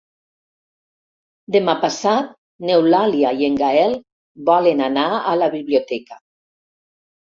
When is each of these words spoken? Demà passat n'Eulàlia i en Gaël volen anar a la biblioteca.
Demà 1.57 1.75
passat 1.83 2.33
n'Eulàlia 2.71 3.37
i 3.45 3.49
en 3.51 3.63
Gaël 3.63 3.97
volen 4.53 4.85
anar 4.91 5.09
a 5.15 5.39
la 5.45 5.55
biblioteca. 5.59 6.25